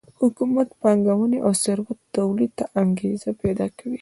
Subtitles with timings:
[0.21, 3.99] حکومت پانګونې او ثروت تولید ته انګېزه پیدا کوي